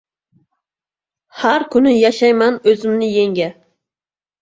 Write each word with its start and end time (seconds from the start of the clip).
Har 1.43 1.67
kuni 1.77 1.95
yashayman, 2.01 2.61
o‘zimni 2.75 3.15
yenga 3.15 3.55